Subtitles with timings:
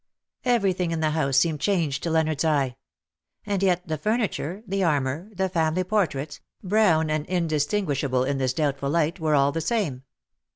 [0.45, 2.75] Everything in the house seemed changed to Leonardos eye;
[3.45, 8.89] and yet the furniture, the armour, the family portraits^ brown and indistinguishable in this doubtful
[8.89, 10.01] light, were all the same.